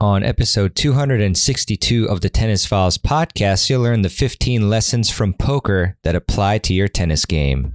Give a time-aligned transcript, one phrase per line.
[0.00, 5.96] On episode 262 of the Tennis Files podcast, you'll learn the 15 lessons from poker
[6.02, 7.74] that apply to your tennis game.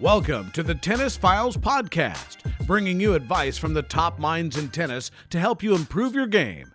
[0.00, 5.10] Welcome to the Tennis Files Podcast, bringing you advice from the top minds in tennis
[5.30, 6.72] to help you improve your game.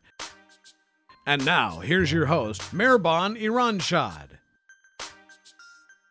[1.28, 4.30] And now, here's your host, Mehrban Iranshad.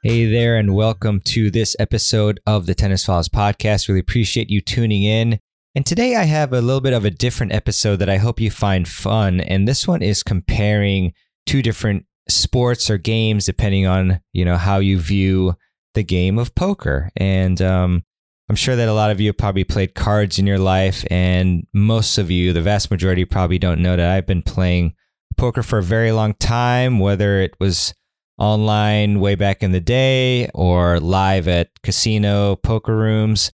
[0.02, 3.88] Hey there, and welcome to this episode of the Tennis Files Podcast.
[3.88, 5.40] Really appreciate you tuning in.
[5.74, 8.50] And today I have a little bit of a different episode that I hope you
[8.50, 9.40] find fun.
[9.40, 11.14] And this one is comparing
[11.46, 15.56] two different sports or games, depending on you know how you view
[15.94, 17.10] the game of poker.
[17.16, 18.04] And um,
[18.48, 21.66] I'm sure that a lot of you have probably played cards in your life, and
[21.74, 24.94] most of you, the vast majority, probably don't know that I've been playing
[25.36, 27.94] poker for a very long time, whether it was
[28.38, 33.52] online way back in the day or live at casino poker rooms.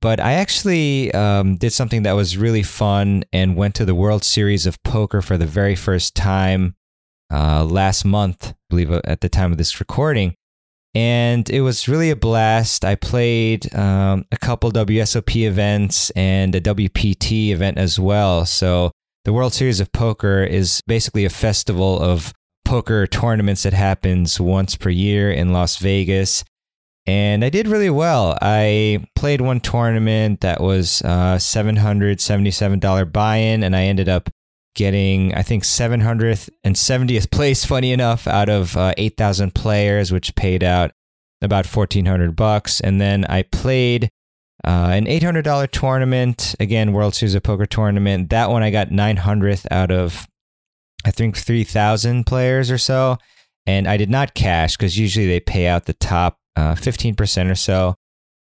[0.00, 4.24] But I actually um, did something that was really fun and went to the World
[4.24, 6.76] Series of Poker for the very first time
[7.30, 10.36] uh, last month, I believe, uh, at the time of this recording
[10.94, 12.84] and it was really a blast.
[12.84, 18.44] I played um, a couple WSOP events and a WPT event as well.
[18.44, 18.90] So
[19.24, 22.32] the World Series of Poker is basically a festival of
[22.64, 26.44] poker tournaments that happens once per year in Las Vegas.
[27.06, 28.36] And I did really well.
[28.40, 34.28] I played one tournament that was uh, $777 buy in, and I ended up
[34.74, 40.34] getting I think 700th and 70th place funny enough out of uh, 8,000 players which
[40.34, 40.92] paid out
[41.42, 42.80] about 1400 bucks.
[42.80, 44.10] And then I played
[44.64, 48.30] uh, an $800 tournament again World Series of Poker tournament.
[48.30, 50.26] That one I got 900th out of
[51.04, 53.16] I think 3,000 players or so.
[53.66, 57.54] And I did not cash because usually they pay out the top uh, 15% or
[57.54, 57.94] so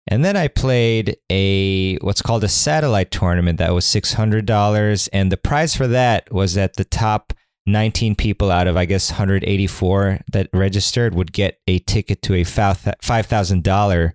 [0.07, 5.37] and then I played a what's called a satellite tournament that was $600 and the
[5.37, 7.33] prize for that was that the top
[7.65, 12.43] 19 people out of I guess 184 that registered would get a ticket to a
[12.43, 14.13] $5,000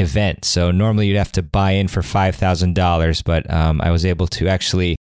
[0.00, 0.44] event.
[0.44, 4.48] So normally you'd have to buy in for $5,000, but um, I was able to
[4.48, 4.96] actually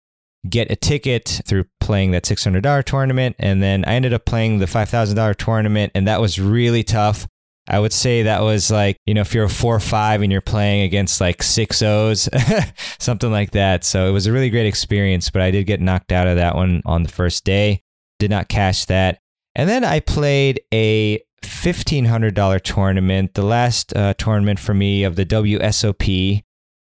[0.50, 3.36] get a ticket through playing that $600 tournament.
[3.40, 7.28] And then I ended up playing the $5,000 tournament, and that was really tough.
[7.70, 10.42] I would say that was like, you know, if you're a four five and you're
[10.42, 12.30] playing against like six O's,
[13.00, 13.84] something like that.
[13.84, 16.56] So it was a really great experience, but I did get knocked out of that
[16.56, 17.82] one on the first day.
[18.20, 19.20] Did not cash that.
[19.56, 25.26] And then I played a $1,500 tournament, the last uh, tournament for me of the
[25.26, 26.44] WSOP.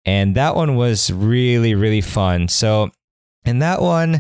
[0.06, 2.48] And that one was really, really fun.
[2.48, 2.92] So
[3.46, 4.20] in that one,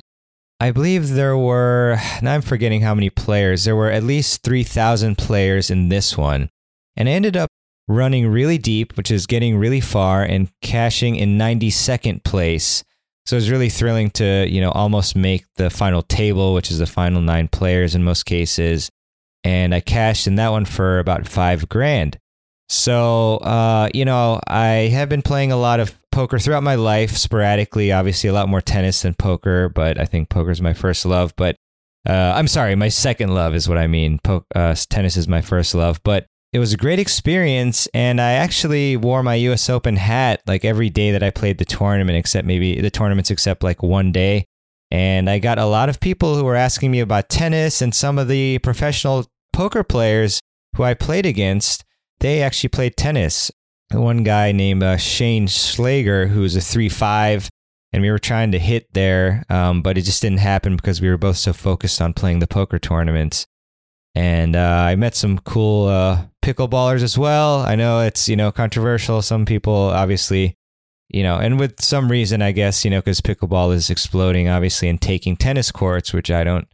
[0.59, 5.17] I believe there were, now I'm forgetting how many players, there were at least 3,000
[5.17, 6.49] players in this one.
[6.95, 7.49] And I ended up
[7.88, 12.83] running really deep, which is getting really far, and cashing in 92nd place.
[13.25, 16.79] So it was really thrilling to, you know, almost make the final table, which is
[16.79, 18.89] the final nine players in most cases.
[19.43, 22.17] And I cashed in that one for about five grand.
[22.67, 27.18] So, uh, you know, I have been playing a lot of poker throughout my life,
[27.18, 27.92] sporadically.
[27.92, 31.34] Obviously, a lot more tennis than poker, but I think poker is my first love.
[31.36, 31.58] But
[32.08, 34.20] uh, I'm sorry, my second love is what I mean.
[34.24, 37.88] Po- uh, tennis is my first love, but it was a great experience.
[37.94, 41.66] And I actually wore my US Open hat like every day that I played the
[41.66, 44.46] tournament, except maybe the tournaments, except like one day.
[44.92, 48.18] And I got a lot of people who were asking me about tennis and some
[48.18, 50.40] of the professional poker players
[50.78, 51.84] who I played against.
[52.22, 53.52] They actually played tennis
[54.00, 57.50] one guy named uh, Shane Schleger, was a three five,
[57.94, 61.09] and we were trying to hit there, um, but it just didn't happen because we
[61.09, 63.47] were both so focused on playing the poker tournaments.
[64.16, 67.59] And uh, I met some cool uh, pickleballers as well.
[67.59, 69.22] I know it's you know controversial.
[69.22, 70.55] Some people obviously,
[71.09, 74.87] you know, and with some reason, I guess you know because pickleball is exploding, obviously,
[74.90, 76.67] and taking tennis courts, which I don't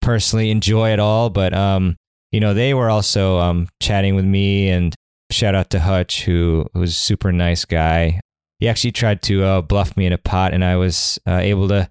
[0.00, 1.30] personally enjoy at all.
[1.30, 1.96] But um,
[2.32, 4.94] you know, they were also um, chatting with me and
[5.30, 8.20] shout out to Hutch, who was a super nice guy.
[8.58, 11.68] He actually tried to uh, bluff me in a pot, and I was uh, able
[11.68, 11.90] to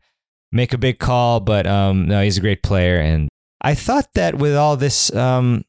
[0.51, 1.39] make a big call.
[1.39, 3.29] But um, no, he's a great player, and
[3.61, 5.63] I thought that with all this, um,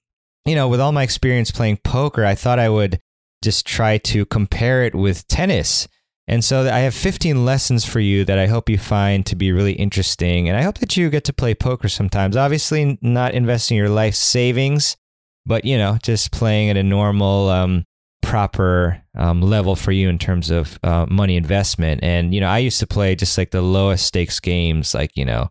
[0.45, 3.01] you know, with all my experience playing poker, I thought I would
[3.43, 5.87] just try to compare it with tennis
[6.29, 9.53] And so I have 15 lessons for you that I hope you find to be
[9.53, 10.49] really interesting.
[10.49, 12.37] And I hope that you get to play poker sometimes.
[12.37, 14.97] Obviously, not investing your life savings,
[15.47, 17.85] but you know, just playing at a normal, um,
[18.27, 22.03] proper um, level for you in terms of uh, money investment.
[22.03, 25.25] And you know, I used to play just like the lowest stakes games, like you
[25.25, 25.51] know,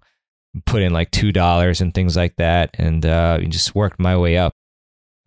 [0.65, 4.37] put in like two dollars and things like that, and uh, just worked my way
[4.37, 4.53] up.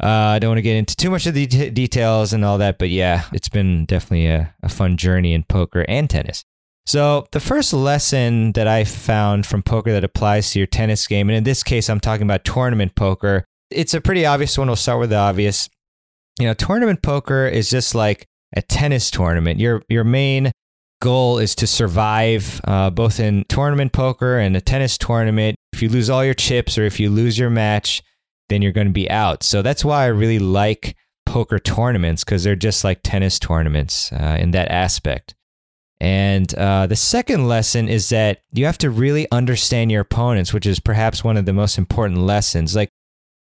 [0.00, 2.58] Uh, I don't want to get into too much of the de- details and all
[2.58, 6.44] that, but yeah, it's been definitely a, a fun journey in poker and tennis.
[6.86, 11.28] So, the first lesson that I found from poker that applies to your tennis game,
[11.28, 13.44] and in this case, I'm talking about tournament poker.
[13.70, 14.68] It's a pretty obvious one.
[14.68, 15.68] We'll start with the obvious.
[16.38, 19.60] You know, tournament poker is just like a tennis tournament.
[19.60, 20.52] Your your main
[21.00, 25.56] goal is to survive, uh, both in tournament poker and a tennis tournament.
[25.72, 28.02] If you lose all your chips or if you lose your match,
[28.48, 29.42] then you're going to be out.
[29.42, 34.38] So that's why I really like poker tournaments because they're just like tennis tournaments uh,
[34.40, 35.34] in that aspect.
[36.00, 40.66] And uh, the second lesson is that you have to really understand your opponents, which
[40.66, 42.74] is perhaps one of the most important lessons.
[42.74, 42.90] Like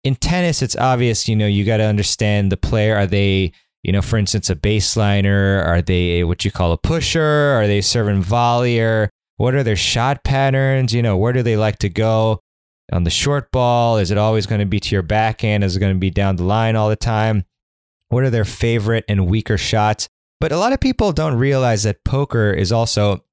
[0.06, 2.96] in tennis, it's obvious, you know, you got to understand the player.
[2.96, 3.52] Are they,
[3.84, 5.66] you know, for instance, a baseliner?
[5.66, 7.22] Are they what you call a pusher?
[7.22, 9.10] Are they serving volleyer?
[9.38, 10.94] What are their shot patterns?
[10.94, 12.40] You know, where do they like to go?
[12.92, 13.98] on the short ball?
[13.98, 15.63] Is it always going to be to your backhand?
[15.63, 17.46] Is it going to be down the line all the time?
[18.10, 20.08] What are their favorite and weaker shots?
[20.40, 23.25] But a lot of people don't realize that poker is also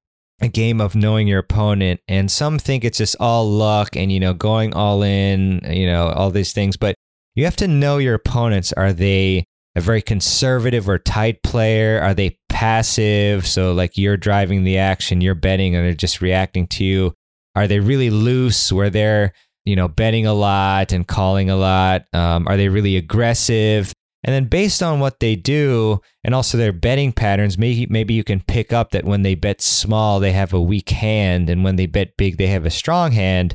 [0.43, 2.01] a game of knowing your opponent.
[2.07, 6.09] And some think it's just all luck and, you know, going all in, you know,
[6.09, 6.77] all these things.
[6.77, 6.95] But
[7.35, 8.73] you have to know your opponents.
[8.73, 9.45] Are they
[9.75, 11.99] a very conservative or tight player?
[12.01, 13.47] Are they passive?
[13.47, 17.13] So, like, you're driving the action, you're betting, and they're just reacting to you.
[17.55, 19.33] Are they really loose where they're,
[19.65, 22.03] you know, betting a lot and calling a lot?
[22.13, 23.93] Um, are they really aggressive?
[24.23, 28.23] And then based on what they do and also their betting patterns, maybe maybe you
[28.23, 31.75] can pick up that when they bet small, they have a weak hand, and when
[31.75, 33.53] they bet big, they have a strong hand.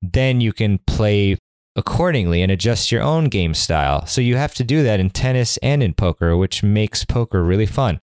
[0.00, 1.36] Then you can play
[1.76, 4.06] accordingly and adjust your own game style.
[4.06, 7.66] So you have to do that in tennis and in poker, which makes poker really
[7.66, 8.00] fun.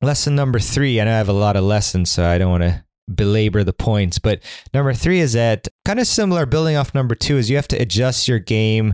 [0.00, 2.62] Lesson number three, I know I have a lot of lessons, so I don't want
[2.62, 4.18] to belabor the points.
[4.18, 7.68] But number three is that kind of similar, building off number two, is you have
[7.68, 8.92] to adjust your game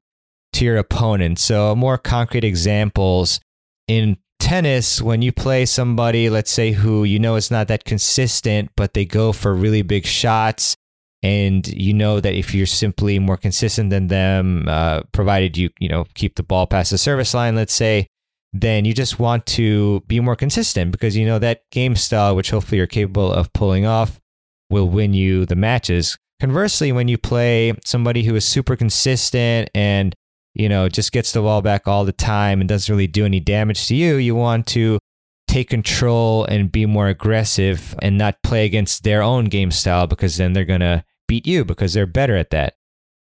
[0.54, 1.38] to your opponent.
[1.38, 3.40] So, more concrete examples
[3.88, 8.70] in tennis, when you play somebody, let's say, who you know is not that consistent,
[8.76, 10.76] but they go for really big shots.
[11.22, 15.88] And you know that if you're simply more consistent than them, uh, provided you you
[15.88, 18.06] know keep the ball past the service line, let's say,
[18.52, 22.50] then you just want to be more consistent because you know that game style, which
[22.50, 24.20] hopefully you're capable of pulling off,
[24.68, 26.18] will win you the matches.
[26.40, 30.14] Conversely, when you play somebody who is super consistent and
[30.54, 33.40] you know just gets the ball back all the time and doesn't really do any
[33.40, 34.98] damage to you, you want to
[35.46, 40.36] take control and be more aggressive and not play against their own game style because
[40.36, 42.74] then they're gonna beat you because they're better at that.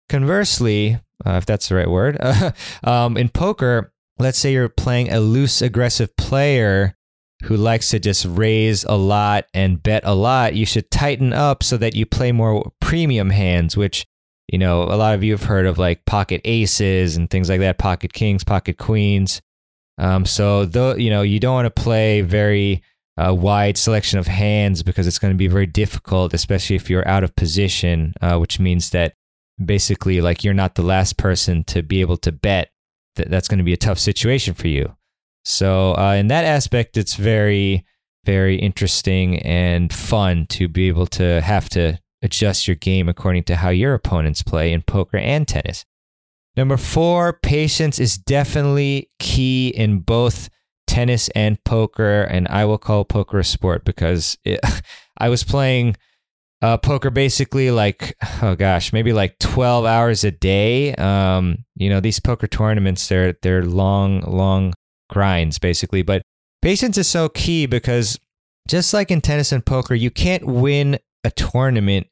[0.10, 2.18] Conversely, uh, if that's the right word,
[2.84, 6.96] um, in poker, let's say you're playing a loose, aggressive player
[7.44, 11.64] who likes to just raise a lot and bet a lot, you should tighten up
[11.64, 14.06] so that you play more premium hands, which,
[14.52, 17.60] you know, a lot of you have heard of like pocket aces and things like
[17.60, 19.42] that, pocket kings, pocket queens.
[19.98, 20.62] Um, so,
[20.98, 22.82] you know, you don't want to play very
[23.18, 27.08] uh, wide selection of hands because it's going to be very difficult, especially if you're
[27.08, 29.14] out of position, uh, which means that
[29.64, 32.70] basically, like, you're not the last person to be able to bet
[33.18, 34.96] That that's going to be a tough situation for you.
[35.44, 37.86] So, uh, in that aspect, it's very,
[38.26, 43.58] very interesting and fun to be able to have to adjust your game according to
[43.58, 45.86] how your opponents play in poker and tennis.
[46.56, 50.50] Number four, patience is definitely key in both
[50.88, 52.24] tennis and poker.
[52.24, 54.60] And I will call poker a sport because it,
[55.18, 55.96] I was playing
[56.62, 62.02] uh, poker basically like oh gosh maybe like 12 hours a day um, you know
[62.02, 64.74] these poker tournaments they're they're long long
[65.10, 66.22] grinds basically but
[66.62, 68.20] patience is so key because
[68.68, 72.08] just like in tennis and poker you can't win a tournament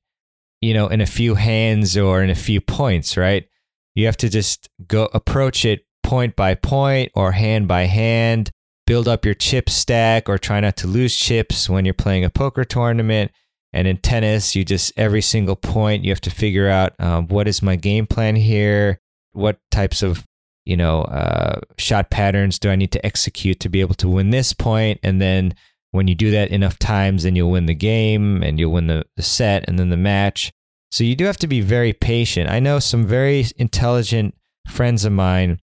[0.61, 3.47] you know in a few hands or in a few points right?
[3.95, 8.51] You have to just go approach it point by point or hand by hand
[8.87, 12.29] build up your chip stack or try not to lose chips when you're playing a
[12.31, 13.31] poker tournament.
[13.73, 17.47] And in tennis, you just every single point you have to figure out um, what
[17.47, 18.99] is my game plan here,
[19.33, 20.25] what types of
[20.65, 24.31] you know uh, shot patterns do I need to execute to be able to win
[24.31, 25.53] this point, and then
[25.91, 29.05] when you do that enough times, then you'll win the game and you'll win the,
[29.15, 30.51] the set and then the match.
[30.91, 32.49] So you do have to be very patient.
[32.49, 34.35] I know some very intelligent
[34.67, 35.59] friends of mine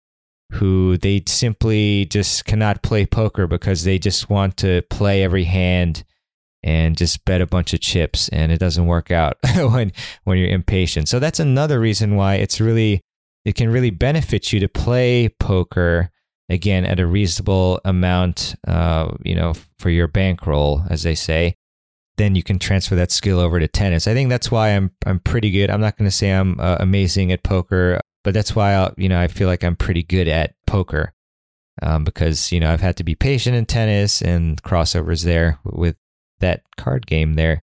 [0.53, 6.05] who they simply just cannot play poker because they just want to play every hand
[6.63, 9.93] and just bet a bunch of chips and it doesn't work out when
[10.25, 11.09] when you're impatient.
[11.09, 13.01] So that's another reason why it's really
[13.45, 16.11] it can really benefit you to play poker
[16.49, 21.55] again at a reasonable amount uh, you know for your bankroll as they say
[22.17, 24.07] then you can transfer that skill over to tennis.
[24.07, 25.71] I think that's why I'm I'm pretty good.
[25.71, 29.09] I'm not going to say I'm uh, amazing at poker, but that's why I you
[29.09, 31.13] know I feel like I'm pretty good at poker
[31.83, 35.97] um, because you know I've had to be patient in tennis and crossovers there with
[36.41, 37.63] that card game there.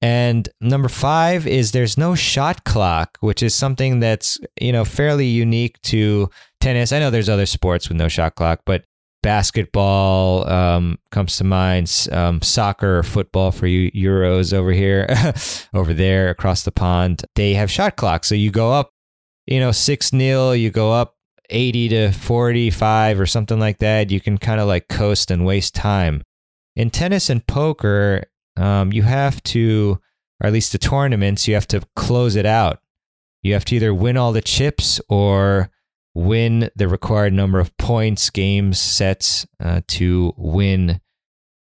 [0.00, 5.26] And number five is there's no shot clock, which is something that's you know fairly
[5.26, 6.92] unique to tennis.
[6.92, 8.84] I know there's other sports with no shot clock, but
[9.22, 15.08] basketball um, comes to mind, um, soccer, or football for you Euros over here,
[15.74, 17.24] over there across the pond.
[17.34, 18.92] They have shot clocks, so you go up,
[19.46, 21.14] you know, six nil, you go up
[21.50, 24.12] eighty to forty-five or something like that.
[24.12, 26.22] You can kind of like coast and waste time.
[26.76, 28.22] In tennis and poker,
[28.58, 29.98] um, you have to,
[30.42, 32.80] or at least the tournaments, you have to close it out.
[33.42, 35.70] You have to either win all the chips or
[36.14, 41.00] win the required number of points, games, sets uh, to win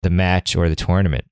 [0.02, 1.24] the match or the tournament.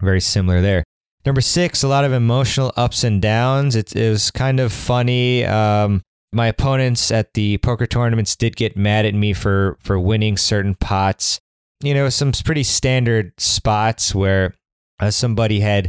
[0.00, 0.84] Very similar there.
[1.24, 3.76] Number six, a lot of emotional ups and downs.
[3.76, 5.44] It, it was kind of funny.
[5.44, 6.02] Um,
[6.32, 10.74] my opponents at the poker tournaments did get mad at me for for winning certain
[10.74, 11.40] pots.
[11.82, 14.54] You know, some pretty standard spots where
[15.00, 15.88] uh, somebody had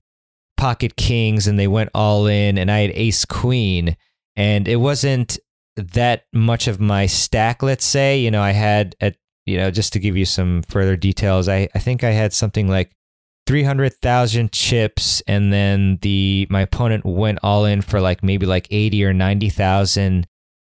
[0.58, 3.96] pocket kings and they went all in, and I had ace queen,
[4.36, 5.39] and it wasn't
[5.80, 9.94] that much of my stack, let's say, you know, I had at, you know, just
[9.94, 12.92] to give you some further details, I, I think I had something like
[13.48, 19.06] 300,000 chips and then the, my opponent went all in for like maybe like 80
[19.06, 20.28] or 90,000.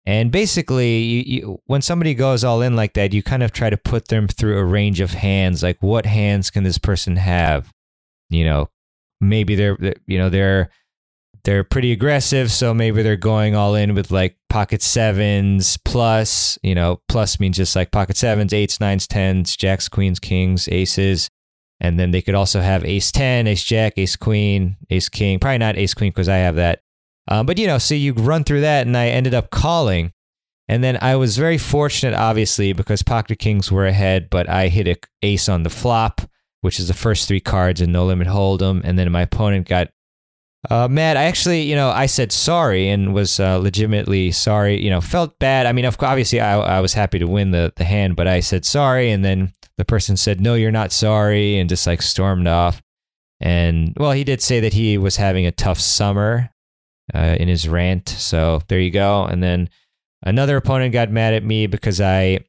[0.07, 3.69] And basically, you, you, when somebody goes all in like that, you kind of try
[3.69, 5.63] to put them through a range of hands.
[5.63, 7.71] Like, what hands can this person have?
[8.31, 8.71] You know,
[9.21, 10.71] maybe they're, you know, they're
[11.45, 16.75] they're pretty aggressive, so maybe they're going all in with like pocket sevens plus, you
[16.75, 21.31] know, plus means just like pocket sevens, eights, nines, tens, jacks, queens, kings, aces.
[21.81, 25.39] And then they could also have ace 10, ace jack, ace queen, ace king.
[25.39, 26.81] Probably not ace queen because I have that.
[27.29, 30.13] Um, but, you know, so you run through that and I ended up calling.
[30.67, 34.89] And then I was very fortunate, obviously, because pocket kings were ahead, but I hit
[34.89, 36.21] a ace on the flop,
[36.61, 38.81] which is the first three cards in No Limit Hold'em.
[38.85, 39.89] And then my opponent got
[40.69, 44.83] uh, Matt, I actually, you know, I said sorry and was uh, legitimately sorry.
[44.83, 45.67] You know, felt bad.
[45.67, 48.65] I mean, obviously, I, I was happy to win the, the hand, but I said
[48.65, 49.11] sorry.
[49.11, 52.83] And then the person said, no, you're not sorry, and just like stormed off.
[53.41, 56.51] And well, he did say that he was having a tough summer
[57.15, 58.09] uh, in his rant.
[58.09, 59.25] So there you go.
[59.25, 59.71] And then
[60.25, 62.41] another opponent got mad at me because I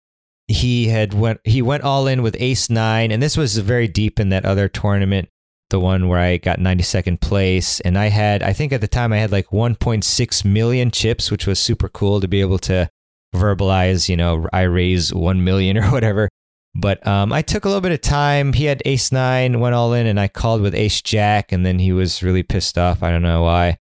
[0.50, 4.20] he had went he went all in with ace nine, and this was very deep
[4.20, 5.30] in that other tournament
[5.70, 7.80] the one where I got 92nd place.
[7.82, 11.46] And I had, I think at the time I had like 1.6 million chips, which
[11.46, 12.90] was super cool to be able to
[13.36, 16.30] verbalize, you know, I raise 1 million or whatever.
[16.76, 18.54] But um, I took a little bit of time.
[18.54, 21.52] He had ace nine, went all in, and I called with ace jack.
[21.52, 23.02] And then he was really pissed off.
[23.02, 23.78] I don't know why.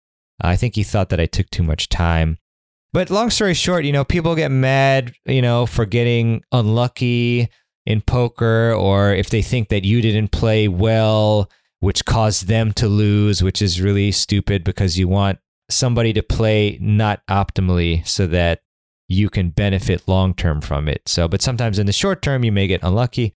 [0.41, 2.39] I think he thought that I took too much time.
[2.93, 7.49] But long story short, you know, people get mad, you know, for getting unlucky
[7.87, 11.51] in poker or if they think that you didn't play well
[11.83, 16.79] which caused them to lose, which is really stupid because you want somebody to play
[16.81, 18.61] not optimally so that
[19.09, 21.03] you can benefit long term from it.
[21.09, 23.35] So, but sometimes in the short term, you may get unlucky.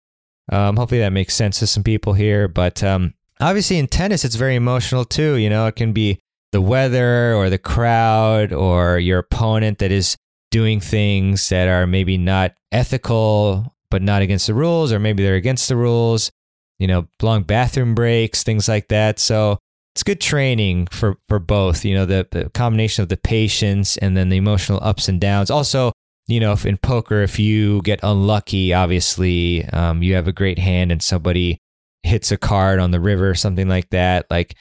[0.51, 2.47] Um, hopefully that makes sense to some people here.
[2.47, 5.37] But um, obviously in tennis, it's very emotional too.
[5.37, 6.21] You know, it can be
[6.55, 10.15] the weather or the crowd or your opponent that is
[10.49, 15.35] doing things that are maybe not ethical, but not against the rules, or maybe they're
[15.35, 16.31] against the rules
[16.79, 19.19] you know, long bathroom breaks, things like that.
[19.19, 19.59] So
[19.93, 24.15] it's good training for, for both, you know, the, the combination of the patience and
[24.15, 25.49] then the emotional ups and downs.
[25.49, 25.91] Also,
[26.27, 30.59] you know, if in poker, if you get unlucky, obviously, um, you have a great
[30.59, 31.59] hand and somebody
[32.03, 34.25] hits a card on the river or something like that.
[34.29, 34.55] Like,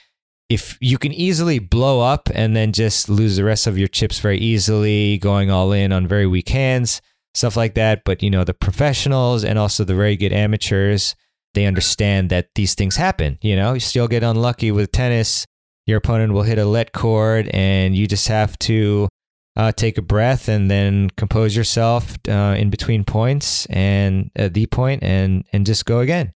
[0.48, 4.18] if you can easily blow up and then just lose the rest of your chips
[4.20, 7.00] very easily, going all in on very weak hands,
[7.34, 8.02] stuff like that.
[8.04, 11.14] But, you know, the professionals and also the very good amateurs,
[11.54, 13.38] they understand that these things happen.
[13.40, 15.46] You know, you still get unlucky with tennis.
[15.86, 19.08] Your opponent will hit a let cord, and you just have to
[19.54, 24.66] uh, take a breath and then compose yourself uh, in between points and at the
[24.66, 26.32] point, and and just go again.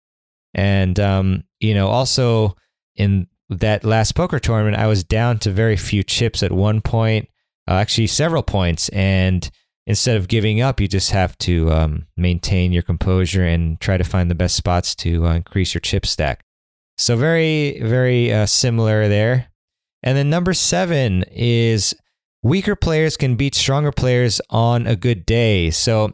[0.55, 2.55] And um, you know, also
[2.95, 7.29] in that last poker tournament, I was down to very few chips at one point,
[7.67, 9.49] uh, actually several points, and
[9.87, 14.03] instead of giving up, you just have to um, maintain your composure and try to
[14.03, 16.43] find the best spots to uh, increase your chip stack.
[16.97, 19.47] So very, very uh, similar there.
[20.01, 21.93] And then number seven is
[22.41, 25.71] weaker players can beat stronger players on a good day.
[25.71, 26.13] So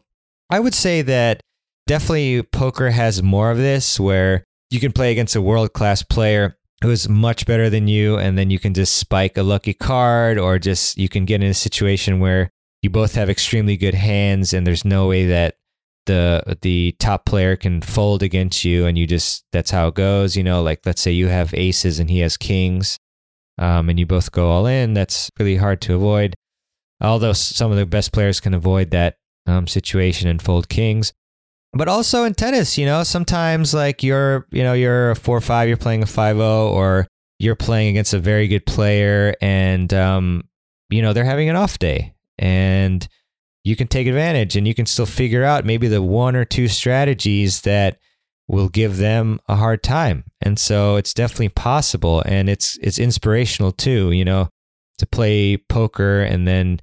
[0.50, 1.42] I would say that
[1.88, 6.58] definitely poker has more of this where you can play against a world class player
[6.84, 10.38] who is much better than you, and then you can just spike a lucky card,
[10.38, 12.50] or just you can get in a situation where
[12.82, 15.56] you both have extremely good hands, and there's no way that
[16.08, 20.36] the the top player can fold against you, and you just that's how it goes.
[20.36, 22.98] You know, like let's say you have aces and he has kings,
[23.58, 24.94] um, and you both go all in.
[24.94, 26.36] That's really hard to avoid.
[27.00, 31.14] Although some of the best players can avoid that um, situation and fold kings.
[31.74, 35.68] But also in tennis, you know, sometimes like you're, you know, you're a four five,
[35.70, 37.08] you're playing a five zero, or
[37.40, 40.44] you're playing against a very good player, and um,
[40.90, 43.08] you know they're having an off day, and
[43.64, 46.68] you can take advantage, and you can still figure out maybe the one or two
[46.68, 47.98] strategies that
[48.48, 53.72] will give them a hard time, and so it's definitely possible, and it's it's inspirational
[53.72, 54.50] too, you know,
[54.98, 56.80] to play poker and then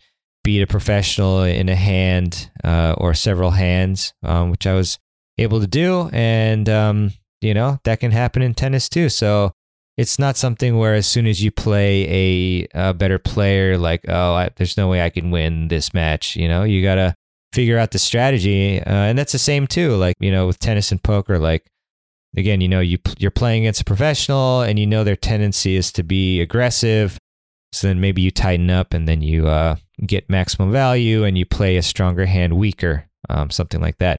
[0.48, 4.98] beat a professional in a hand uh, or several hands, um, which I was
[5.36, 6.08] able to do.
[6.10, 7.12] And, um,
[7.42, 9.10] you know, that can happen in tennis too.
[9.10, 9.52] So
[9.98, 14.32] it's not something where as soon as you play a, a better player, like, oh,
[14.32, 16.34] I, there's no way I can win this match.
[16.34, 17.14] You know, you got to
[17.52, 18.80] figure out the strategy.
[18.80, 19.96] Uh, and that's the same too.
[19.96, 21.66] Like, you know, with tennis and poker, like,
[22.34, 25.92] again, you know, you, you're playing against a professional and you know their tendency is
[25.92, 27.18] to be aggressive.
[27.72, 31.44] So then maybe you tighten up and then you, uh, get maximum value and you
[31.44, 34.18] play a stronger hand weaker, um, something like that.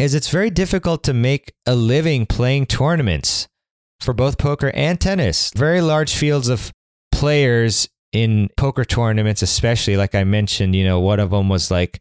[0.00, 3.48] is it's very difficult to make a living playing tournaments
[4.00, 5.50] for both poker and tennis.
[5.54, 6.72] Very large fields of
[7.12, 12.00] players in poker tournaments, especially like I mentioned, you know, one of them was like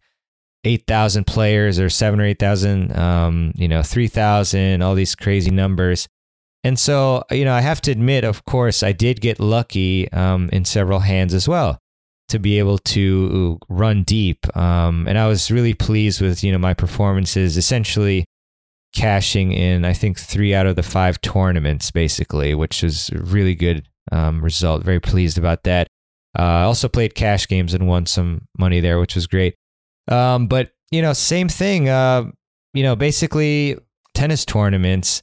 [0.63, 6.08] 8,000 players or seven or 8,000, um, you know, 3,000, all these crazy numbers.
[6.63, 10.50] And so, you know, I have to admit, of course, I did get lucky um,
[10.52, 11.80] in several hands as well
[12.30, 14.46] to be able to run deep.
[14.58, 18.26] Um, and I was really pleased with, you know, my performances essentially
[18.94, 23.56] cashing in, I think, three out of the five tournaments, basically, which was a really
[23.56, 24.84] good um, result.
[24.84, 25.88] Very pleased about that.
[26.38, 29.56] Uh, I also played cash games and won some money there, which was great.
[30.08, 31.90] Um, but, you know, same thing.
[31.90, 32.32] Uh,
[32.74, 33.78] you know, basically,
[34.13, 35.22] tennis tournaments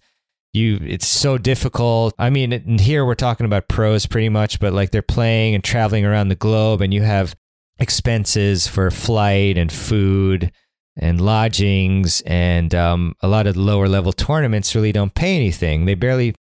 [0.54, 2.14] you it's so difficult.
[2.18, 6.04] I mean, here we're talking about pros pretty much, but like they're playing and traveling
[6.04, 7.34] around the globe, and you have
[7.78, 10.52] expenses for flight and food
[10.96, 15.84] and lodgings, and um, a lot of lower level tournaments really don't pay anything.
[15.84, 16.36] They barely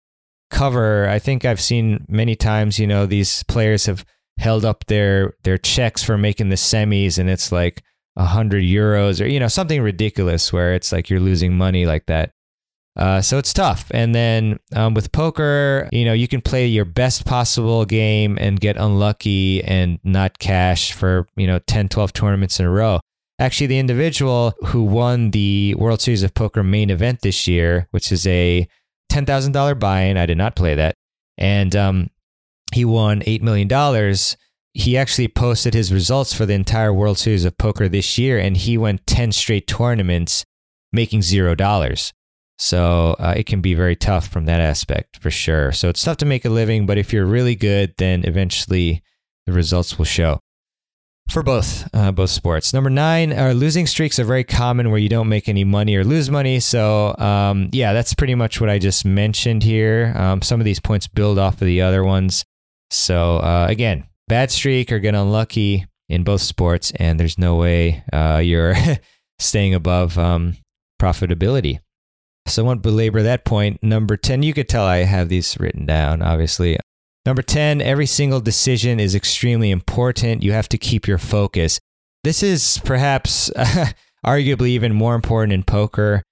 [0.51, 1.09] cover.
[1.09, 4.05] I think I've seen many times, you know, these players have
[4.39, 7.83] held up their their checks for making the semis, and it's like
[8.17, 12.05] a hundred euros or you know something ridiculous where it's like you're losing money like
[12.07, 12.31] that.
[12.95, 13.87] Uh, so it's tough.
[13.93, 18.61] And then um, with poker, you know, you can play your best possible game and
[18.61, 23.01] get unlucky and not cash for, you know, 10, 12 tournaments in a row.
[23.39, 28.13] Actually, the individual who won the World Series of Poker main event this year, which
[28.13, 28.69] is a
[29.11, 30.95] $10,000 buy in, I did not play that.
[31.39, 32.11] And um,
[32.75, 34.15] he won $8 million.
[34.75, 38.57] He actually posted his results for the entire World Series of Poker this year, and
[38.57, 40.45] he went 10 straight tournaments
[40.93, 42.13] making zero dollars.
[42.63, 45.73] So uh, it can be very tough from that aspect for sure.
[45.73, 49.03] So it's tough to make a living, but if you're really good, then eventually
[49.47, 50.39] the results will show
[51.29, 52.73] for both uh, both sports.
[52.73, 56.05] Number nine, our losing streaks are very common where you don't make any money or
[56.05, 56.61] lose money.
[56.61, 60.13] So um, yeah, that's pretty much what I just mentioned here.
[60.15, 62.45] Um, some of these points build off of the other ones.
[62.91, 68.05] So uh, again, bad streak or get unlucky in both sports, and there's no way
[68.13, 68.77] uh, you're
[69.41, 70.59] staying above um,
[71.01, 71.81] profitability.
[72.47, 73.83] So I won't belabor that point.
[73.83, 76.79] Number 10, you could tell I have these written down, obviously.
[77.25, 80.43] Number 10, every single decision is extremely important.
[80.43, 81.79] You have to keep your focus.
[82.25, 83.51] This is perhaps
[84.27, 86.23] arguably even more important in poker.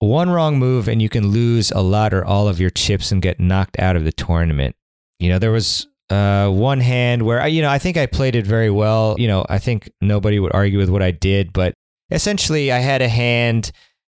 [0.00, 3.22] One wrong move and you can lose a lot or all of your chips and
[3.22, 4.74] get knocked out of the tournament.
[5.20, 8.46] You know, there was uh, one hand where, you know, I think I played it
[8.46, 9.14] very well.
[9.18, 11.74] You know, I think nobody would argue with what I did, but
[12.10, 13.70] essentially, I had a hand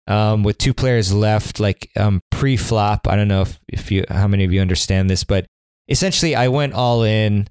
[0.10, 3.08] um, with two players left, like um, pre-flop.
[3.08, 5.46] I don't know if, if you how many of you understand this, but
[5.88, 7.48] essentially, I went all in,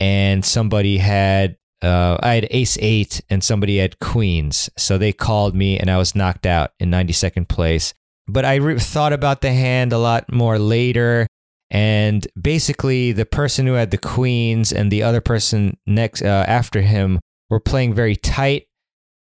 [0.00, 4.70] and somebody had uh, I had ace eight, and somebody had queens.
[4.76, 7.94] So they called me, and I was knocked out in 92nd place.
[8.26, 11.26] But I re- thought about the hand a lot more later.
[11.70, 16.80] And basically, the person who had the queens and the other person next uh, after
[16.80, 18.66] him were playing very tight.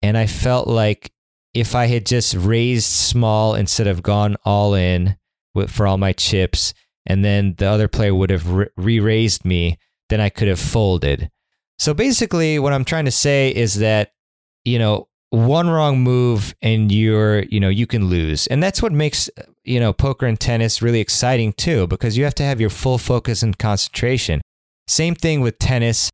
[0.02, 1.12] And I felt like
[1.55, 5.17] if I had just raised small instead of gone all in
[5.55, 6.73] with, for all my chips,
[7.07, 11.31] and then the other player would have re raised me, then I could have folded.
[11.79, 14.12] So basically, what I'm trying to say is that,
[14.65, 18.47] you know, one wrong move and you're, you know, you can lose.
[18.49, 19.31] And that's what makes,
[19.65, 22.99] you know, poker and tennis really exciting too, because you have to have your full
[22.99, 24.43] focus and concentration.
[24.87, 26.11] Same thing with tennis.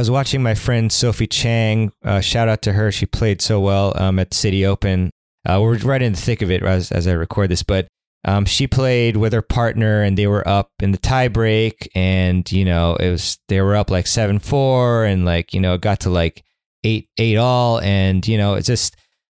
[0.00, 1.92] I was watching my friend Sophie Chang.
[2.02, 2.90] Uh, shout out to her.
[2.90, 5.10] She played so well um, at City Open.
[5.46, 7.86] Uh, we're right in the thick of it as, as I record this, but
[8.24, 11.88] um, she played with her partner and they were up in the tiebreak.
[11.94, 15.74] And, you know, it was, they were up like 7 4 and like, you know,
[15.74, 16.44] it got to like
[16.84, 18.96] eight eight all, and you know it's just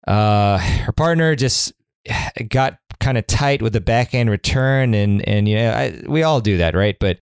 [0.06, 1.72] uh, her partner just
[2.48, 6.40] got kind of tight with the backhand return, and and you know I, we all
[6.40, 6.96] do that, right?
[6.98, 7.18] But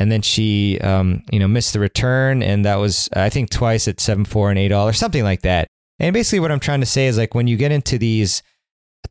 [0.00, 3.86] and then she um, you know missed the return, and that was I think twice
[3.86, 5.68] at seven four and eight all or something like that.
[6.00, 8.42] And basically, what I'm trying to say is like when you get into these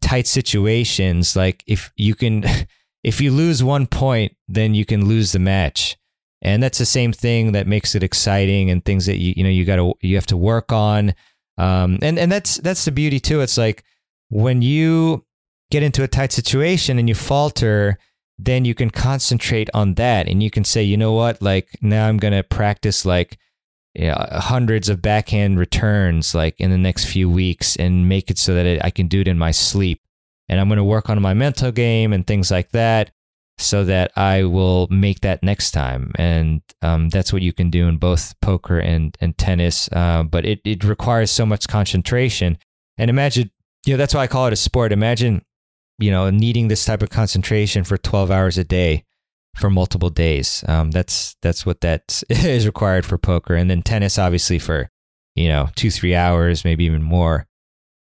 [0.02, 2.44] tight situations, like if you can.
[3.02, 5.98] If you lose one point, then you can lose the match
[6.42, 9.50] and that's the same thing that makes it exciting and things that you you know
[9.50, 11.14] you got to you have to work on
[11.58, 13.84] um, and and that's that's the beauty too it's like
[14.30, 15.26] when you
[15.72, 17.98] get into a tight situation and you falter
[18.42, 22.08] then you can concentrate on that and you can say you know what like now
[22.08, 23.38] i'm going to practice like
[23.96, 28.38] you know, hundreds of backhand returns like in the next few weeks and make it
[28.38, 30.02] so that it, i can do it in my sleep
[30.48, 33.12] and i'm going to work on my mental game and things like that
[33.60, 36.14] so that I will make that next time.
[36.16, 39.90] And um, that's what you can do in both poker and, and tennis.
[39.92, 42.58] Uh, but it, it requires so much concentration.
[42.98, 43.52] And imagine,
[43.86, 44.94] you know, that's why I call it a sport.
[44.94, 45.44] Imagine,
[46.00, 49.04] you know, needing this type of concentration for 12 hours a day
[49.58, 50.64] for multiple days.
[50.68, 53.56] Um, that's, that's what that is required for poker.
[53.56, 54.90] And then tennis, obviously, for,
[55.36, 57.48] you know, two, three hours, maybe even more.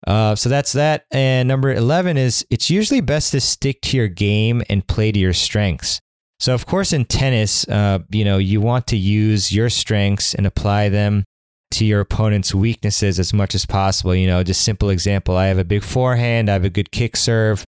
[0.06, 1.06] Uh, so that's that.
[1.12, 5.20] And number 11 is it's usually best to stick to your game and play to
[5.20, 6.00] your strengths.
[6.40, 10.46] So, of course, in tennis, uh, you know, you want to use your strengths and
[10.46, 11.24] apply them
[11.72, 14.16] to your opponent's weaknesses as much as possible.
[14.16, 17.18] You know, just simple example I have a big forehand, I have a good kick
[17.18, 17.66] serve.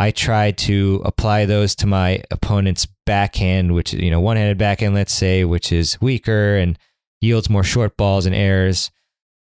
[0.00, 4.94] I try to apply those to my opponent's backhand, which, you know, one handed backhand,
[4.94, 6.78] let's say, which is weaker and
[7.20, 8.90] yields more short balls and errors.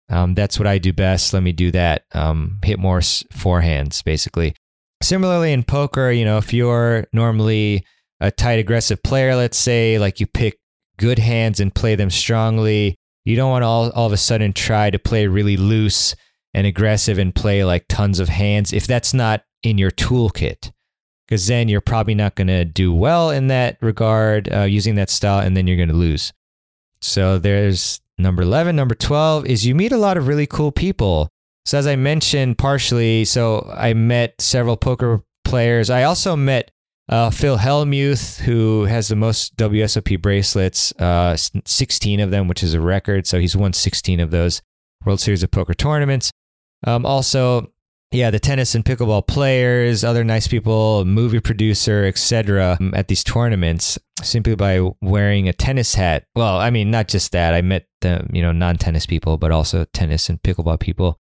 [0.09, 1.33] Um, that's what I do best.
[1.33, 2.03] Let me do that.
[2.13, 4.53] Um, hit more forehands, basically.
[5.01, 7.85] Similarly, in poker, you know, if you're normally
[8.19, 10.59] a tight, aggressive player, let's say, like you pick
[10.97, 14.51] good hands and play them strongly, you don't want to all, all of a sudden
[14.51, 16.17] try to play really loose
[16.53, 20.71] and aggressive and play like tons of hands if that's not in your toolkit.
[21.27, 25.11] Because then you're probably not going to do well in that regard uh, using that
[25.11, 26.33] style, and then you're going to lose.
[27.01, 31.29] So there's Number 11, number 12 is you meet a lot of really cool people.
[31.65, 35.89] So, as I mentioned partially, so I met several poker players.
[35.89, 36.69] I also met
[37.07, 42.73] uh, Phil Hellmuth, who has the most WSOP bracelets, uh, 16 of them, which is
[42.73, 43.25] a record.
[43.25, 44.61] So, he's won 16 of those
[45.05, 46.29] World Series of Poker tournaments.
[46.85, 47.71] Um, also,
[48.11, 52.77] yeah, the tennis and pickleball players, other nice people, movie producer, etc.
[52.79, 56.25] Um, at these tournaments simply by wearing a tennis hat.
[56.35, 57.53] Well, I mean, not just that.
[57.53, 61.19] I met the, you know, non-tennis people, but also tennis and pickleball people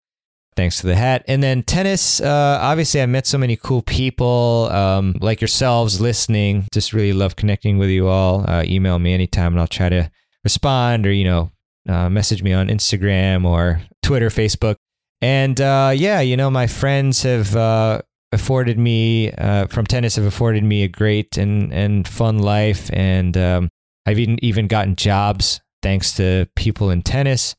[0.57, 1.25] thanks to the hat.
[1.29, 6.67] And then tennis, uh, obviously I met so many cool people um, like yourselves listening.
[6.73, 8.49] Just really love connecting with you all.
[8.49, 10.11] Uh, email me anytime and I'll try to
[10.43, 11.53] respond or, you know,
[11.89, 14.77] uh, message me on Instagram or Twitter, Facebook.
[15.21, 18.03] And uh, yeah, you know, my friends have uh,
[18.33, 23.37] afforded me uh, from tennis have afforded me a great and and fun life, and
[23.37, 23.69] um,
[24.07, 27.55] I've even even gotten jobs thanks to people in tennis.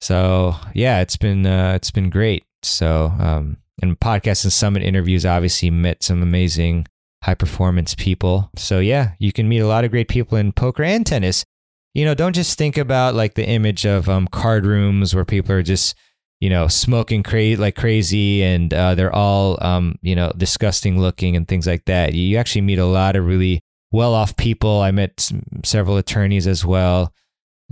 [0.00, 2.44] So yeah, it's been uh, it's been great.
[2.62, 6.86] So um, and podcasts and summit interviews, obviously met some amazing
[7.22, 8.50] high performance people.
[8.56, 11.44] So yeah, you can meet a lot of great people in poker and tennis.
[11.94, 15.54] You know, don't just think about like the image of um, card rooms where people
[15.54, 15.96] are just
[16.40, 21.36] you know, smoking crazy like crazy, and uh, they're all, um, you know, disgusting looking
[21.36, 22.14] and things like that.
[22.14, 23.60] You actually meet a lot of really
[23.92, 24.80] well off people.
[24.80, 25.30] I met
[25.64, 27.12] several attorneys as well.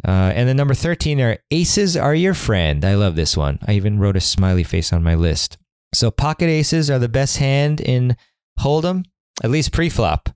[0.06, 2.84] Uh, and then number 13 are aces are your friend.
[2.84, 3.58] I love this one.
[3.66, 5.56] I even wrote a smiley face on my list.
[5.92, 8.16] So pocket aces are the best hand in
[8.58, 9.04] Hold'em,
[9.42, 10.30] at least pre-flop.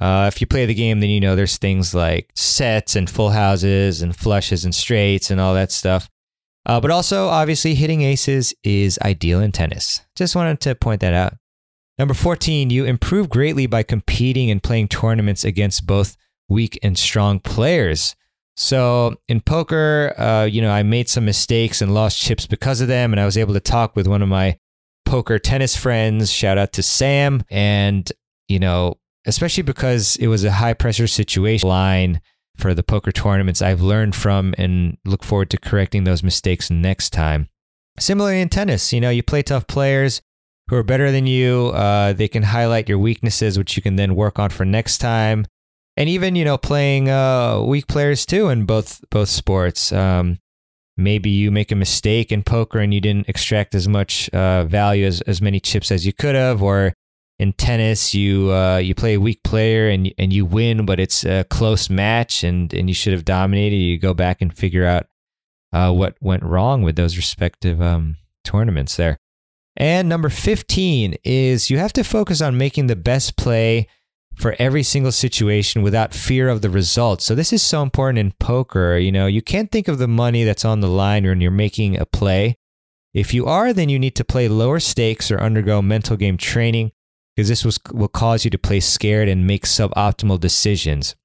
[0.00, 3.30] Uh, if you play the game, then you know there's things like sets and full
[3.30, 6.08] houses and flushes and straights and all that stuff.
[6.64, 10.02] Uh, but also, obviously, hitting aces is ideal in tennis.
[10.16, 11.34] Just wanted to point that out.
[11.98, 16.16] Number 14, you improve greatly by competing and playing tournaments against both
[16.48, 18.14] weak and strong players.
[18.56, 22.88] So in poker, uh, you know, I made some mistakes and lost chips because of
[22.88, 23.12] them.
[23.12, 24.58] And I was able to talk with one of my
[25.04, 26.30] poker tennis friends.
[26.30, 27.44] Shout out to Sam.
[27.50, 28.10] And,
[28.48, 32.20] you know, especially because it was a high pressure situation line
[32.56, 37.10] for the poker tournaments, I've learned from and look forward to correcting those mistakes next
[37.10, 37.48] time.
[37.98, 40.22] Similarly in tennis, you know, you play tough players
[40.68, 41.68] who are better than you.
[41.74, 45.46] Uh, they can highlight your weaknesses, which you can then work on for next time
[45.96, 49.92] and even you know playing uh, weak players too in both both sports.
[49.92, 50.38] Um,
[50.96, 55.06] maybe you make a mistake in poker and you didn't extract as much uh, value
[55.06, 56.94] as as many chips as you could have, or
[57.42, 61.24] in tennis you uh, you play a weak player and and you win, but it's
[61.24, 63.76] a close match and and you should have dominated.
[63.76, 65.06] You go back and figure out
[65.72, 69.18] uh, what went wrong with those respective um, tournaments there.
[69.76, 73.88] And number 15 is you have to focus on making the best play
[74.36, 77.24] for every single situation without fear of the results.
[77.24, 78.98] So this is so important in poker.
[78.98, 81.98] You know, you can't think of the money that's on the line when you're making
[81.98, 82.56] a play.
[83.14, 86.92] If you are, then you need to play lower stakes or undergo mental game training
[87.42, 91.16] because this was, will cause you to play scared and make suboptimal decisions.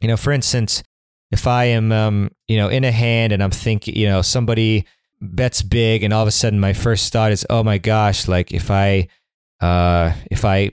[0.00, 0.82] You know, for instance,
[1.30, 4.86] if I am, um, you know, in a hand and I'm thinking, you know, somebody
[5.20, 8.52] bets big, and all of a sudden my first thought is, oh my gosh, like
[8.52, 9.08] if I,
[9.60, 10.70] uh, if I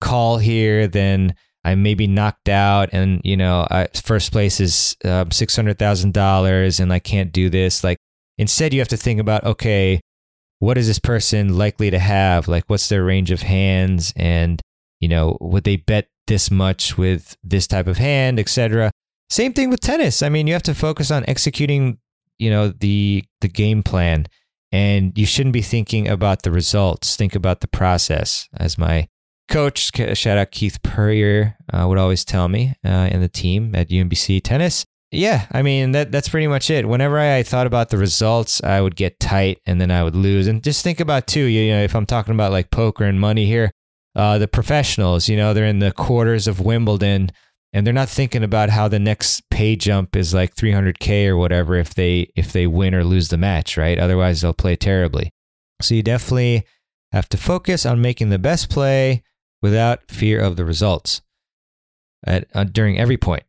[0.00, 4.96] call here, then I may be knocked out, and you know, I, first place is
[5.04, 7.82] uh, six hundred thousand dollars, and I can't do this.
[7.82, 7.98] Like
[8.38, 10.00] instead, you have to think about okay,
[10.64, 12.48] what is this person likely to have?
[12.48, 14.60] Like, what's their range of hands, and
[15.00, 18.90] you know, would they bet this much with this type of hand, etc.
[19.28, 20.22] Same thing with tennis.
[20.22, 21.98] I mean, you have to focus on executing,
[22.38, 24.26] you know, the the game plan,
[24.72, 27.16] and you shouldn't be thinking about the results.
[27.16, 29.08] Think about the process, as my
[29.48, 33.90] coach, shout out Keith Puryear, uh, would always tell me, uh, and the team at
[33.90, 34.86] UMBC Tennis.
[35.14, 36.88] Yeah, I mean that that's pretty much it.
[36.88, 40.46] Whenever I thought about the results, I would get tight and then I would lose.
[40.46, 43.46] And just think about too, you know, if I'm talking about like poker and money
[43.46, 43.70] here,
[44.16, 47.30] uh, the professionals, you know, they're in the quarters of Wimbledon
[47.72, 51.74] and they're not thinking about how the next pay jump is like 300k or whatever
[51.74, 53.98] if they if they win or lose the match, right?
[53.98, 55.30] Otherwise, they'll play terribly.
[55.80, 56.64] So you definitely
[57.12, 59.22] have to focus on making the best play
[59.62, 61.22] without fear of the results
[62.26, 63.44] at, uh, during every point.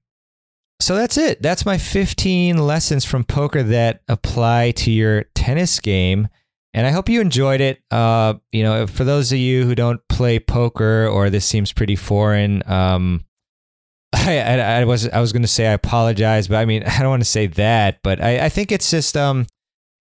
[0.79, 1.41] So that's it.
[1.41, 6.27] That's my 15 lessons from poker that apply to your tennis game.
[6.73, 7.81] And I hope you enjoyed it.
[7.89, 11.95] Uh, you know, for those of you who don't play poker or this seems pretty
[11.95, 13.23] foreign, um,
[14.13, 16.99] I, I, I, was I was going to say I apologize, but I mean I
[16.99, 17.99] don't want to say that.
[18.03, 19.47] But I, I think it's just um,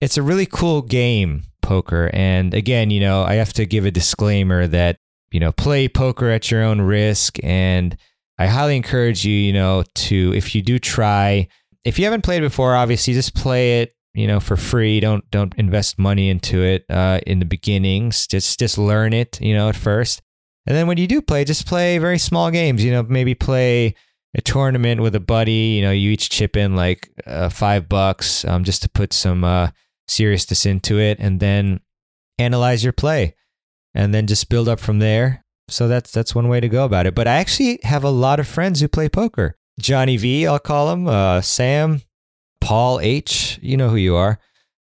[0.01, 2.11] it's a really cool game, poker.
[2.13, 4.97] And again, you know, I have to give a disclaimer that
[5.31, 7.37] you know, play poker at your own risk.
[7.43, 7.97] And
[8.39, 11.49] I highly encourage you, you know, to, if you do try,
[11.83, 15.01] if you haven't played before, obviously just play it, you know, for free.
[15.01, 18.27] Don't, don't invest money into it uh, in the beginnings.
[18.27, 20.21] Just, just learn it, you know, at first.
[20.65, 23.93] And then when you do play, just play very small games, you know, maybe play
[24.33, 28.45] a tournament with a buddy, you know, you each chip in like uh, five bucks
[28.45, 29.69] um, just to put some uh,
[30.07, 31.81] seriousness into it and then
[32.37, 33.35] analyze your play
[33.93, 35.43] and then just build up from there.
[35.69, 37.15] So that's that's one way to go about it.
[37.15, 39.55] But I actually have a lot of friends who play poker.
[39.79, 42.01] Johnny V, I'll call him, uh, Sam,
[42.59, 43.59] Paul H.
[43.61, 44.39] You know who you are.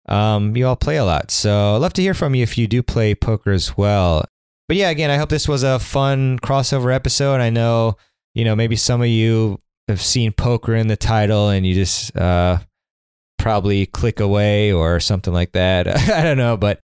[0.07, 2.67] Um, you all play a lot, so I'd love to hear from you if you
[2.67, 4.23] do play poker as well.
[4.67, 7.39] But yeah, again, I hope this was a fun crossover episode.
[7.39, 7.97] I know,
[8.33, 12.15] you know, maybe some of you have seen poker in the title and you just
[12.17, 12.59] uh,
[13.37, 15.87] probably click away or something like that.
[16.09, 16.79] I don't know, but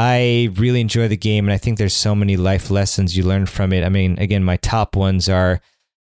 [0.00, 3.46] I really enjoy the game, and I think there's so many life lessons you learn
[3.46, 3.82] from it.
[3.84, 5.60] I mean, again, my top ones are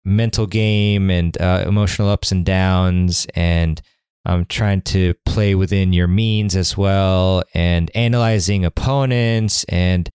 [0.04, 3.82] mental game and uh, emotional ups and downs, and
[4.26, 9.64] um, trying to play within your means as well, and analyzing opponents.
[9.70, 10.10] And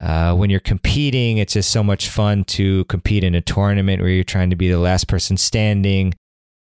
[0.00, 4.10] uh, when you're competing, it's just so much fun to compete in a tournament where
[4.10, 6.14] you're trying to be the last person standing,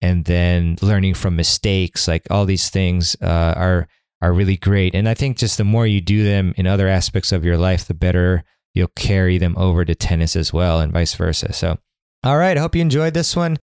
[0.04, 2.08] and then learning from mistakes.
[2.08, 3.88] Like all these things uh, are
[4.24, 4.96] are really great.
[4.96, 7.86] And I think just the more you do them in other aspects of your life,
[7.86, 11.54] the better you'll carry them over to tennis as well and vice versa.
[11.54, 11.78] So,
[12.24, 12.58] all right.
[12.58, 13.58] I hope you enjoyed this one.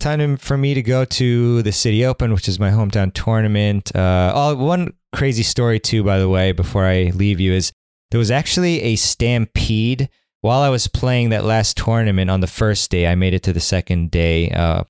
[0.00, 3.94] time for me to go to the City Open, which is my hometown tournament.
[3.94, 7.72] Uh, all, one crazy story, too, by the way, before I leave you, is
[8.10, 10.08] there was actually a stampede
[10.40, 13.06] while I was playing that last tournament on the first day.
[13.06, 14.84] I made it to the second day, uh,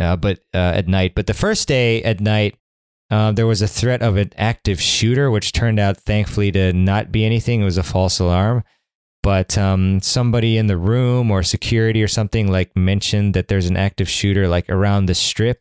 [0.00, 1.14] uh, but uh, at night.
[1.14, 2.56] But the first day at night,
[3.10, 7.10] uh, there was a threat of an active shooter, which turned out, thankfully, to not
[7.10, 7.60] be anything.
[7.62, 8.64] It was a false alarm.
[9.22, 13.76] But um, somebody in the room or security or something like mentioned that there's an
[13.76, 15.60] active shooter like around the strip.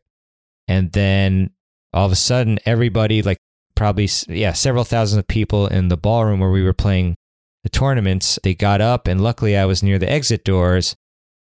[0.68, 1.52] And then
[1.94, 3.40] all of a sudden everybody like
[3.76, 7.16] probably yeah several thousand of people in the ballroom where we were playing
[7.64, 10.96] the tournaments they got up and luckily i was near the exit doors.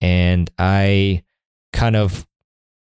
[0.02, 1.24] And i
[1.74, 2.28] kind of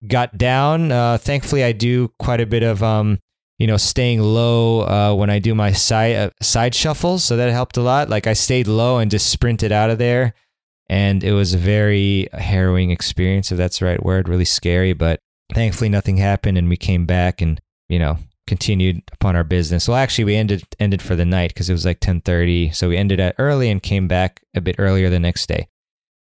[0.09, 3.19] got down uh, thankfully i do quite a bit of um,
[3.59, 7.25] you know, staying low uh, when I do my side uh, side shuffles.
[7.25, 8.09] So that helped a lot.
[8.09, 10.35] Like I stayed low and just sprinted out of there,
[10.89, 14.29] and it was a very harrowing experience, if that's the right word.
[14.29, 15.21] Really scary, but
[15.55, 19.89] thankfully nothing happened, and we came back and you know continued upon our business.
[19.89, 22.91] Well, actually, we ended ended for the night because it was like ten thirty, so
[22.91, 25.69] we ended at early and came back a bit earlier the next day.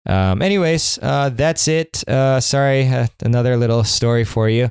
[0.05, 2.07] Um, anyways, uh, that's it.
[2.07, 4.69] Uh, sorry, uh, another little story for you.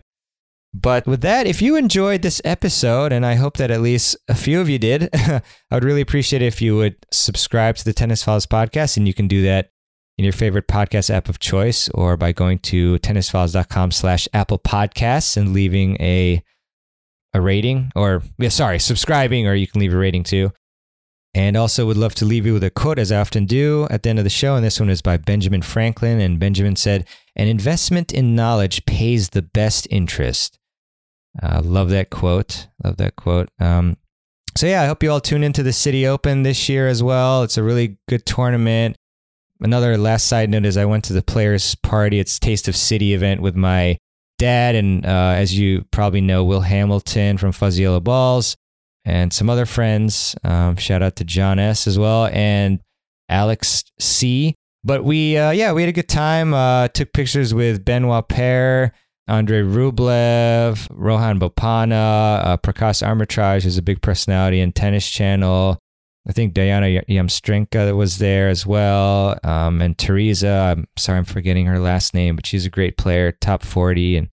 [0.74, 4.34] But with that, if you enjoyed this episode, and I hope that at least a
[4.34, 7.92] few of you did, I would really appreciate it if you would subscribe to the
[7.92, 8.96] Tennis Files podcast.
[8.96, 9.70] And you can do that
[10.16, 15.36] in your favorite podcast app of choice or by going to tennisfiles.com slash Apple Podcasts
[15.36, 16.42] and leaving a
[17.34, 20.52] a rating or yeah, sorry, subscribing, or you can leave a rating too.
[21.34, 24.02] And also would love to leave you with a quote as I often do at
[24.02, 24.54] the end of the show.
[24.54, 26.20] And this one is by Benjamin Franklin.
[26.20, 30.58] And Benjamin said, An investment in knowledge pays the best interest.
[31.42, 32.68] Uh, love that quote.
[32.84, 33.48] Love that quote.
[33.58, 33.96] Um,
[34.56, 37.42] so yeah, I hope you all tune into the Citi Open this year as well.
[37.42, 38.96] It's a really good tournament.
[39.60, 42.18] Another last side note is I went to the players' party.
[42.18, 43.96] It's Taste of Citi event with my
[44.38, 48.56] dad and uh, as you probably know, Will Hamilton from Fuzzy Yellow Balls
[49.04, 50.34] and some other friends.
[50.44, 52.80] Um, shout out to John S as well and
[53.28, 54.54] Alex C.
[54.84, 56.54] But we, uh, yeah, we had a good time.
[56.54, 58.92] Uh, took pictures with Benoit Paire
[59.28, 65.78] Andre Rublev, Rohan Bopanna, uh, Prakash Amritraj is a big personality in Tennis Channel.
[66.28, 69.38] I think Diana Yastremska was there as well.
[69.42, 73.32] Um, and Teresa, I'm sorry, I'm forgetting her last name, but she's a great player,
[73.32, 74.28] top 40, and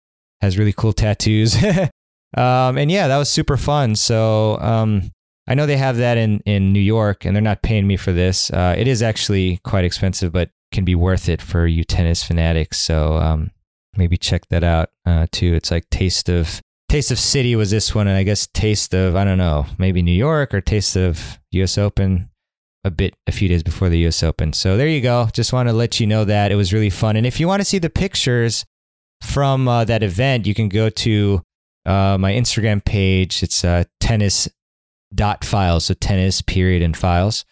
[0.40, 1.56] has really cool tattoos.
[2.36, 3.96] um, and yeah, that was super fun.
[3.96, 5.10] So um,
[5.46, 8.12] I know they have that in, in New York, and they're not paying me for
[8.12, 8.50] this.
[8.50, 12.78] Uh, it is actually quite expensive, but can be worth it for you tennis fanatics.
[12.78, 13.50] So um,
[13.96, 15.54] maybe check that out uh, too.
[15.54, 19.16] It's like Taste of Taste of Citi was this one, and I guess Taste of
[19.16, 21.78] I don't know, maybe New York or Taste of U.S.
[21.78, 22.30] Open
[22.84, 24.22] a bit a few days before the U.S.
[24.22, 24.52] Open.
[24.52, 25.28] So there you go.
[25.32, 27.16] Just want to let you know that it was really fun.
[27.16, 28.64] And if you want to see the pictures
[29.22, 31.42] from uh, that event, you can go to
[31.86, 33.42] uh, my Instagram page.
[33.42, 34.48] It's uh, tennis
[35.14, 37.44] dot files, so tennis period and files,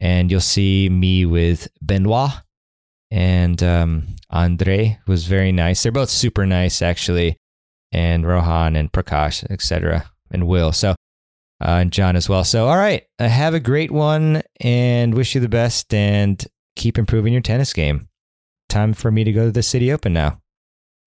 [0.00, 2.30] and you'll see me with Benoit
[3.10, 5.82] and um, Andre was very nice.
[5.82, 7.36] They're both super nice, actually,
[7.92, 10.72] and Rohan and Prakash, etc., and Will.
[10.72, 10.94] So, uh,
[11.80, 12.44] and John as well.
[12.44, 16.44] So, all right, uh, have a great one, and wish you the best, and
[16.74, 18.08] keep improving your tennis game.
[18.68, 20.40] Time for me to go to the Citi Open now.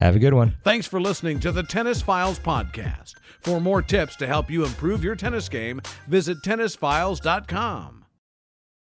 [0.01, 0.55] Have a good one.
[0.63, 3.15] Thanks for listening to the Tennis Files podcast.
[3.41, 7.98] For more tips to help you improve your tennis game, visit tennisfiles.com.